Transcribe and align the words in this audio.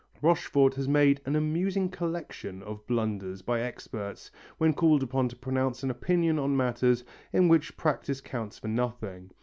Rochefort 0.19 0.73
has 0.73 0.87
made 0.87 1.21
an 1.27 1.35
amusing 1.35 1.87
collection 1.87 2.63
of 2.63 2.87
blunders 2.87 3.43
by 3.43 3.61
experts 3.61 4.31
when 4.57 4.73
called 4.73 5.03
upon 5.03 5.29
to 5.29 5.35
pronounce 5.35 5.83
an 5.83 5.91
opinion 5.91 6.39
on 6.39 6.57
matters 6.57 7.03
in 7.31 7.47
which 7.47 7.77
practice 7.77 8.19
counts 8.19 8.57
for 8.57 8.67
nothing. 8.67 9.29